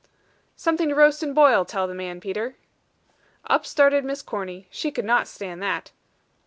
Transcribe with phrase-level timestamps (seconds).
[0.55, 2.55] "Something to roast and boil, tell the man, Peter."
[3.45, 5.91] Up started Miss Corny; she could not stand that.